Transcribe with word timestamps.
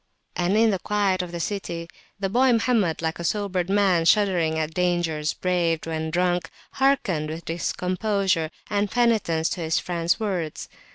And 0.35 0.57
in 0.57 0.71
the 0.71 0.79
quiet 0.79 1.21
of 1.21 1.31
the 1.31 1.39
city 1.39 1.87
the 2.19 2.27
boy 2.27 2.51
Mohammed, 2.53 3.03
like 3.03 3.19
a 3.19 3.23
sobered 3.23 3.69
man 3.69 4.03
shuddering 4.05 4.57
at 4.57 4.73
dangers 4.73 5.35
braved 5.35 5.85
when 5.85 6.09
drunk, 6.09 6.49
hearkened 6.71 7.29
with 7.29 7.45
discomposure 7.45 8.49
and 8.67 8.89
penitence 8.89 9.47
to 9.49 9.61
his 9.61 9.77
friend's 9.77 10.19
words. 10.19 10.69